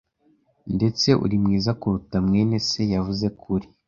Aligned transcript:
Ndetse 0.75 1.07
uri 1.23 1.35
mwiza 1.43 1.71
kuruta 1.79 2.17
mwene 2.27 2.55
se 2.67 2.81
yavuze 2.93 3.25
ko 3.39 3.45
uri. 3.55 3.67